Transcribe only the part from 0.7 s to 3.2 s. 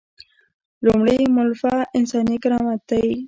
لومړۍ مولفه انساني کرامت دی.